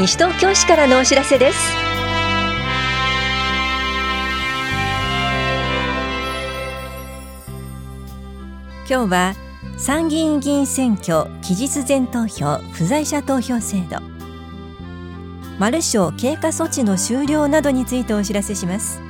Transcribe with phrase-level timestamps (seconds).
[0.00, 1.58] 西東京市からのお知らせです。
[8.88, 9.34] 今日は
[9.76, 14.00] 参議院議員選挙期日前投票不在者投票制度。
[15.58, 19.02] マル賞経過措置の終了などについてお知らせします。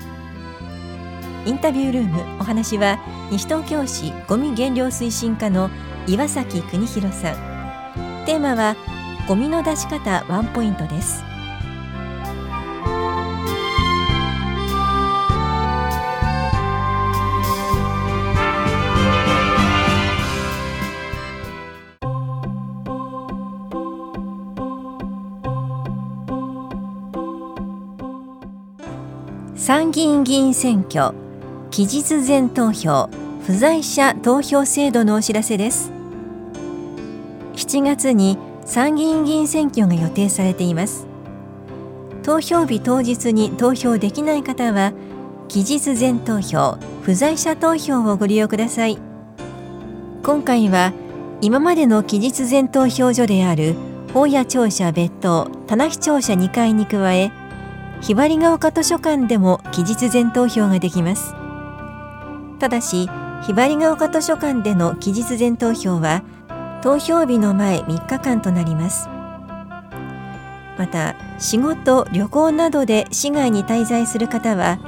[1.46, 2.98] インタビュールームお話は
[3.30, 5.70] 西東京市ごみ減量推進課の
[6.08, 8.26] 岩崎邦弘さん。
[8.26, 8.74] テーマは
[9.28, 11.22] ゴミの出し方ワンポイントです。
[29.56, 31.14] 参議院議員選挙
[31.70, 33.08] 期日前投票
[33.46, 35.92] 不在者投票制度のお知らせです。
[37.54, 38.36] 7月に
[38.70, 41.08] 参議院議員選挙が予定されています。
[42.22, 44.92] 投票日当日に投票できない方は
[45.48, 48.96] 期日前投票不在者投票をご利用ください。
[50.22, 50.92] 今回は
[51.40, 53.74] 今までの期日前投票所である
[54.14, 57.32] 法屋庁舎別当棚視庁舎2階に加え
[58.00, 61.34] ひばりが丘図書館でも期日前投票ができます。
[62.60, 63.10] ただし
[63.42, 66.22] ひばりが丘図書館での期日前投票は
[66.82, 69.08] 投票日の前3日間となります。
[70.78, 74.78] また仕事旅行などで市外に滞在する方は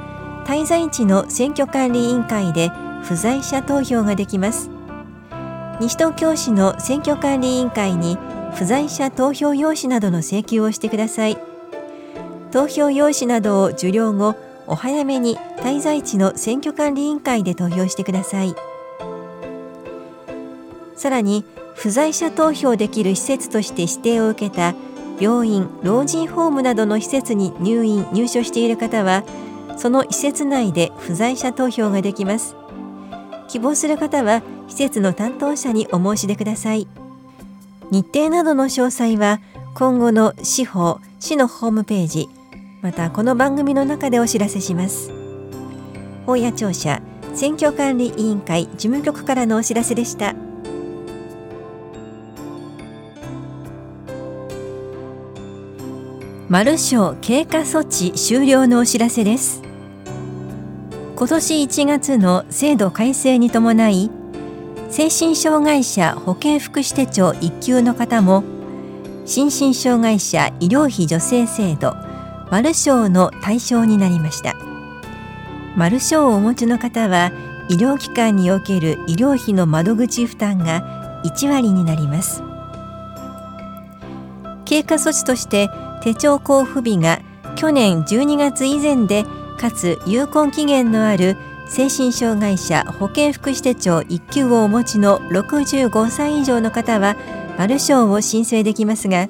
[0.45, 2.71] 滞在地の選挙管理委員会で
[3.03, 4.71] 不在者投票ができます。
[5.79, 8.17] 西東京市の選挙管理委員会に
[8.55, 11.37] 不在者投票用紙などの請求をしてください。
[12.51, 18.55] 投票用紙などを受領後お早めに滞在地の選挙管理委員会で投票してください。
[20.95, 21.43] さらに
[21.75, 24.75] 不在者投票できる施設として指定を受けた
[25.19, 29.23] 病院老人ホームなどの施設に入院入所している方は
[29.77, 32.55] その施設内で不在者投票ができます。
[33.47, 36.87] 希望する方は施設の担当者にお申し出ください。
[37.91, 39.39] 日程などの詳細は
[39.75, 42.29] 今後の司法市のホームページ
[42.81, 45.11] またこの番組の中でお知らせします。
[46.25, 47.01] 法屋庁舎
[47.33, 50.35] 選挙管理委員会事務局からのお知らせでした。
[56.53, 59.63] マル賞経過措置終了のお知らせです。
[61.15, 64.11] 今年1月の制度改正に伴い
[64.91, 68.43] 精神障害者保健福祉手帳1級の方も
[69.25, 71.95] 心身障害者医療費助成制度
[72.51, 74.53] マル賞の対象になりました。
[75.75, 77.31] マル賞をお持ちの方は
[77.67, 82.43] 医療機関における医療費の窓口負担が1割になります。
[84.65, 85.67] 経過措置として
[86.03, 87.21] 手帳交付日が
[87.55, 89.23] 去年12月以前で
[89.57, 91.37] かつ有効期限のある
[91.69, 97.15] 精神障害者保健福祉手帳1級をお持ちの65歳以上の方は
[97.57, 99.29] マル賞を申請できますが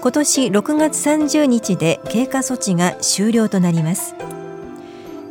[0.00, 4.14] 今年6月30日で経過措置が終了となります。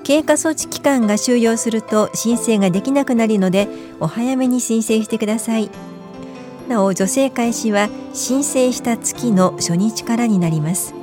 [0.03, 3.67] 経過措置期間が終了すると申請ができなくなるので
[3.99, 5.69] お早めに申請してください。
[6.67, 10.93] なお助成開始は申請した月の初日からになります。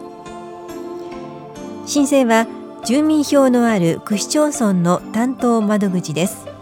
[1.87, 2.47] 申請は
[2.85, 6.55] 住民票のある区市町村の担当窓口です。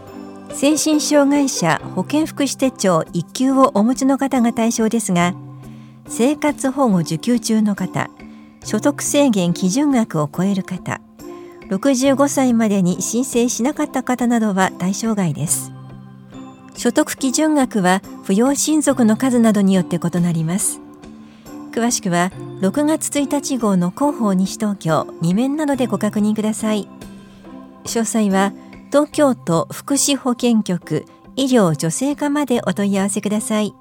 [0.53, 5.33] 精神障害者保健福祉手帳1級をお持ちの方が対象ですが
[6.07, 8.09] 生活保護受給中の方
[8.63, 11.01] 所得制限基準額を超える方
[11.69, 15.71] 65歳までに申請しなかった方などは対象外です。
[16.75, 20.79] 所得基準額は扶養親族の数などによって異なります。
[21.71, 26.87] 詳しくは6月1日号の広報西東京2面などでご確認ください。
[27.85, 28.53] 詳細は
[28.91, 33.73] 東京都福祉保健局医療助成課までお問い合わせください。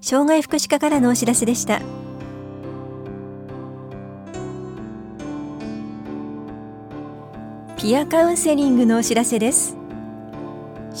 [0.00, 1.80] 障害福祉課からのお知らせでした。
[7.76, 9.79] ピアカウンセリングのお知らせです。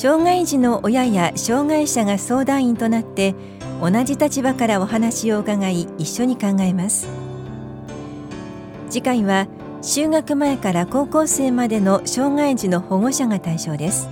[0.00, 3.34] 障害児の親や障害者が相談員となって
[3.82, 7.06] 同じ立場からお話を伺い一緒に考えます。
[8.88, 9.46] 次回は
[9.82, 14.08] 就学前から高校生までの障害児の保護者が対象です。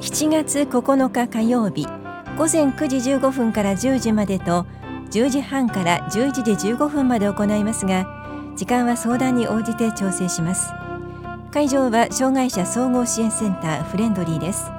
[0.00, 1.86] 7月9日火曜日
[2.38, 4.64] 午前9時15分から10時までと
[5.10, 8.06] 10時半から11時15分まで行いますが
[8.56, 10.70] 時間は相談に応じて調整します。
[11.52, 14.75] 会場は障害者総合支援センターフレンドリーです。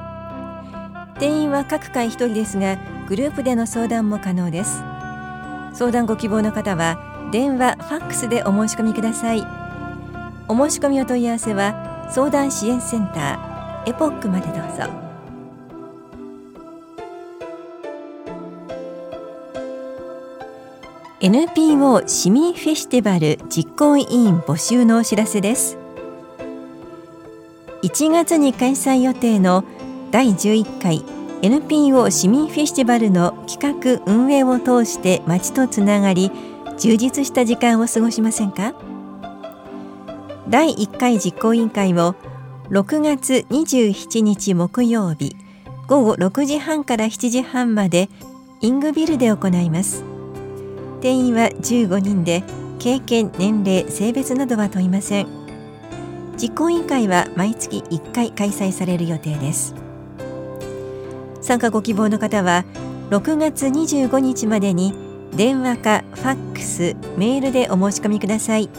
[1.20, 2.78] 定員は各回1人ですが
[3.08, 4.82] グループでの相談も可能です。
[5.74, 9.44] 相談ご希望の方は電話ファックスでお申し込みください。
[10.48, 15.08] お申し込みお問い合わせは相談支援センターエポックまでどうぞ。
[21.20, 25.78] NPO 市民フェスティバル実行委員募集のお知らせです。
[27.82, 29.64] 1月に開催予定の
[30.10, 31.04] 第11回
[31.42, 36.32] NPO 市民フェスティバルの企画運営を通して町とつながり
[36.78, 38.74] 充実した時間を過ごしませんか？
[40.50, 42.16] 第1回実行委員会を
[42.70, 45.36] 6月27日木曜日
[45.88, 48.10] 午後6時半から7時半まで
[48.62, 50.04] イングビルで行います。
[51.02, 52.44] 定員は15人で
[52.80, 55.28] 経験年齢性別などは問いません。
[56.38, 59.76] 実行委員会は毎月1回開催される予定です。
[61.48, 62.66] 参加ご希望の方は
[63.10, 64.94] 6月25日までに
[65.34, 68.70] 電話かファックスメールでお申し込みください。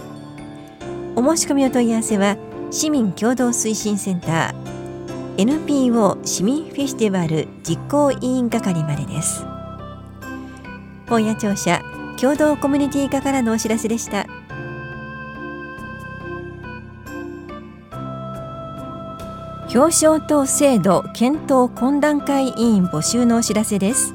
[1.16, 2.36] お申し込みお問い合わせは
[2.70, 9.46] 市民共同推進センター NPO 市民フェスティバル実行委員係までです。
[11.08, 11.80] 本屋庁舎
[12.20, 14.26] 共同コミュニティ課からのお知らせでした。
[19.78, 24.12] 表彰等制度検討懇談会委員募集のお知らせです。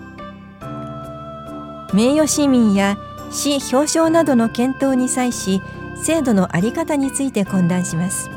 [1.94, 2.98] 名誉市民や
[3.32, 5.62] 市表彰などの検討に際し
[6.04, 8.30] 制度の在り方について懇談します。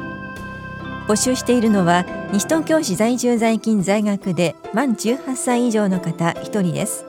[1.08, 7.04] 募集しているのは西東京市在住在勤在学で満18歳以上の方1人です。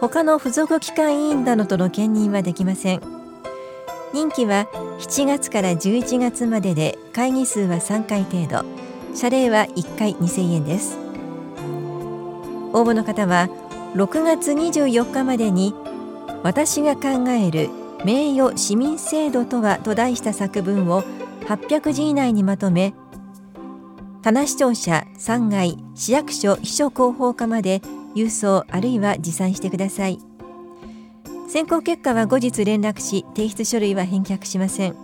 [0.00, 3.00] 他の付属機関委員などとの兼任はできません。
[4.12, 4.66] 任期は
[4.98, 8.81] 7月から11月までで会議数は3回程度。
[9.14, 10.98] 謝礼は1回2000円です。
[12.72, 13.48] 応募の方は
[13.94, 15.74] 6月24日までに
[16.42, 17.68] 私が考える
[18.04, 21.02] 名誉市民制度とはと題した作文を
[21.46, 22.94] 800字以内にまとめ
[24.22, 27.80] 棚視聴者3階市役所秘書広報課まで
[28.14, 30.18] 郵送あるいは持参してください。
[31.48, 34.94] 選考結果は後日連絡し提出書類は返却しません。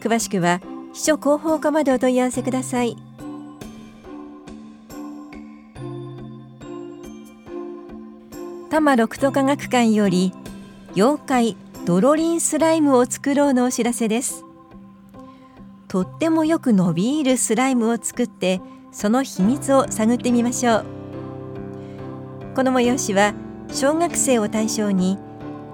[0.00, 0.60] 詳しくは
[0.92, 2.96] 秘書広報課までお問い合わせください。
[8.70, 10.32] 多摩六都科学館より
[10.94, 11.56] 妖怪
[11.86, 14.44] ドロリンスライムを作ろうのお知らせです。
[15.88, 18.60] とってもよく伸びるスライムを作って
[18.92, 20.84] その秘密を探ってみましょう。
[22.54, 23.34] この催しは
[23.72, 25.18] 小学生を対象に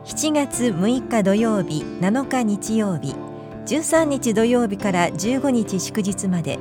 [0.04, 3.14] 7月6日土曜日7日日曜日
[3.66, 6.58] 13日土曜日から15日祝日まで。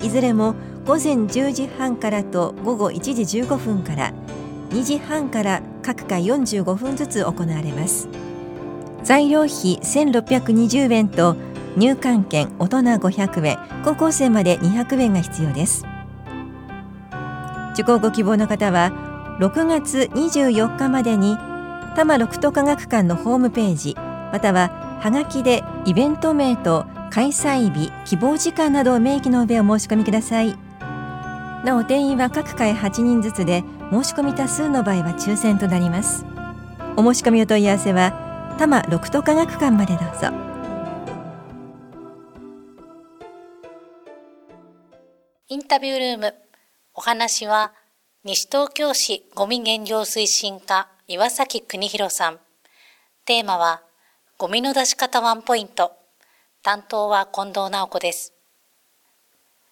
[0.00, 0.54] いずれも
[0.86, 4.14] 午前10時半からと午後1時15分から
[4.70, 8.08] 2時半から各回45分ずつ行われます。
[9.02, 11.36] 材料費1620円と
[11.76, 15.84] 入館券大人500円高校生まで200円が必要です。
[17.74, 18.92] 受講ご希望の方は
[19.40, 23.96] 6月24日までに多摩六都科学館のホームページ
[24.32, 30.56] またははがきでイベント名と開催日希望時間などを明記の上お申し込みください。
[31.64, 36.26] なお定員は各回8人ずつで申し込み多数の場合は抽選となります。
[36.98, 38.12] お申し込みお問い合わせは
[38.58, 40.28] 多摩六都科学館までどうぞ。
[45.48, 46.34] インタビュールーム。
[46.92, 47.72] お話は
[48.22, 52.38] 西東京市ごみ減量推進課岩崎邦弘さん。
[53.24, 53.82] テーマは
[54.40, 55.92] ゴミの出し方ワンポイント。
[56.62, 58.32] 担当は近藤直子です。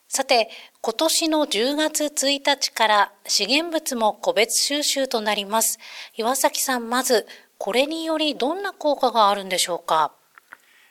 [0.08, 0.50] さて、
[0.82, 5.78] 今年の10月1日から資源物も個別収集となります。
[6.18, 10.12] 岩崎さん、まず、これによりどんな効果があるんでしょうか？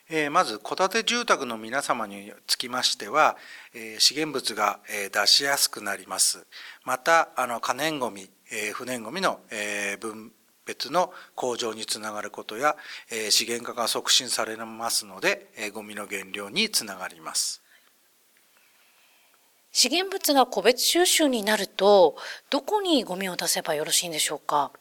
[0.10, 3.38] えー、まず戸建て住宅の皆様につきましては、
[3.76, 6.48] えー、資源物が、えー、出しやすくなります。
[6.84, 10.32] またあの可燃ごみ、えー、不燃ごみの、えー、分
[10.68, 12.76] 別の向上につながることや、
[13.10, 17.64] え資源化が促進されますので、えゴミの減量につながります。
[19.72, 22.18] 資源物が個別収集になると、
[22.50, 24.72] どこにゴミを出せばよろしいんでしょうか？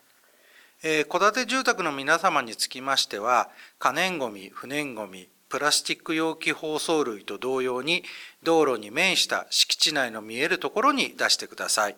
[0.83, 8.03] え戸建て住宅の皆様につきましては、可燃ごみ、不燃ごみ、プラスチック容器包装類と同様に
[8.43, 11.97] 道路に面した敷地内の見えるところに出してください。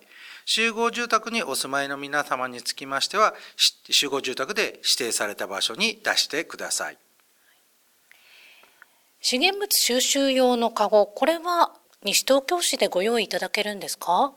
[0.50, 3.34] 集合住宅にお住まいの皆様につきましては、
[3.90, 6.96] 集合住宅で指定された場所に出してください。
[9.20, 14.32] 資源物収集用のカゴ、これは西東京市でご用意いただけるんですか？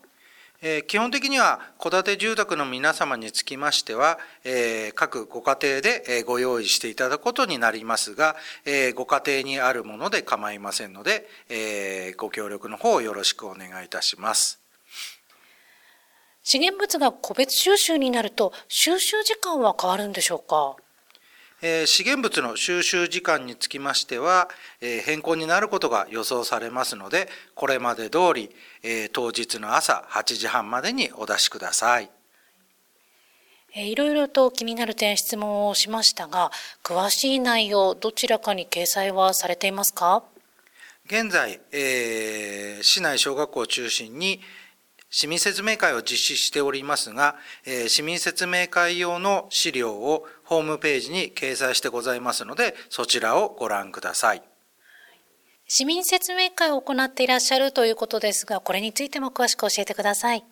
[0.61, 14.60] え基本的には戸建て住宅の皆様につきましては、え各ご家庭でご用意していただくことになりますが、えご家庭にあるもので構いませんので、えご協力の方よろしくお願いいたします。
[16.43, 20.75] 資源物が個別収集になると収集時間は変わるんでしょうか？
[21.63, 24.49] え資源物の収集時間につきましては、
[24.81, 28.49] え変更になることが予想されますのでこれまで通り、
[28.81, 32.09] え当日の朝8時半までにお出しください。
[33.75, 36.51] えいろいろと気になる点質問をしましたが
[36.83, 40.23] 詳しい内容どちらかに掲載はされていますか？
[41.05, 44.41] 現在、えー、市内小学校を中心に
[45.13, 54.41] 市民説明会を実施しておりますが、え市民説明会用の資料をホームページに掲載してございますので、そちらをご覧ください。
[55.67, 60.45] 市民説明会を行っていらっしゃるということですが、これについても詳しく教えてください。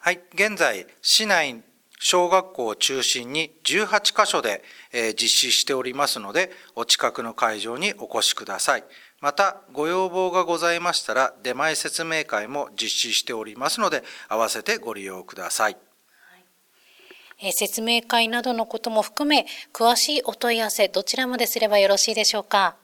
[0.00, 1.62] はい、現在、市内
[1.98, 4.62] 小学校を中心に18カ所で
[5.20, 8.84] 実施しておりますので、お近くの会場にお越しください。
[9.20, 15.76] またご要望がございましたら出前説明会も実施しておりますので合わせてご利用ください、
[17.40, 22.76] え説明会などのことも含め詳しいお問い合わせどちらまですればよろしいでしょうか、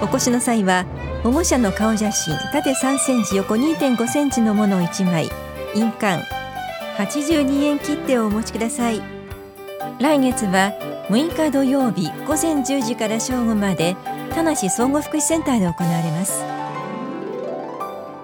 [0.00, 0.86] お越しの際は
[1.22, 5.28] 保護者の顔写真縦3センチ横2.5センチのものを1枚
[5.74, 6.24] 印鑑
[6.96, 9.02] 82円切手をお持ちください。
[10.00, 10.72] 来月は
[11.08, 13.96] 6日土曜日午前10時から正午まで
[14.34, 16.42] 田無総合福祉センターで行われます。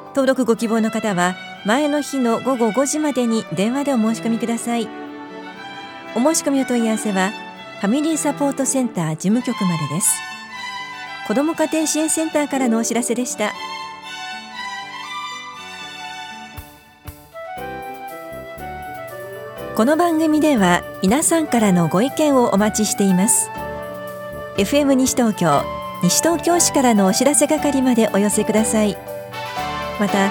[0.09, 1.35] 登録ご希望の方は
[1.67, 4.87] 前の日の午後5時までに電話でお申し込みください。
[6.15, 7.31] お申し込みお問い合わせは
[7.81, 10.21] ファミリーサポートセンター事務局までです。
[11.27, 13.55] 子ども家庭支援センターからのお知らせでした。
[19.75, 23.51] この番組では皆さんからのご意見をお待ちしています。
[24.59, 25.63] FM 西東京
[26.03, 28.99] 西東京市からのお知らせ係までお寄せください。
[29.99, 30.31] また